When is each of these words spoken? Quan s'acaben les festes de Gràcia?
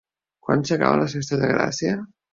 Quan 0.47 0.63
s'acaben 0.69 1.03
les 1.03 1.13
festes 1.19 1.43
de 1.45 1.51
Gràcia? 1.53 1.97